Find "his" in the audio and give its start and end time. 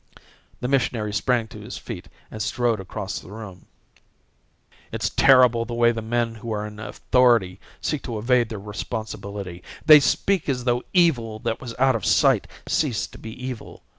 1.59-1.77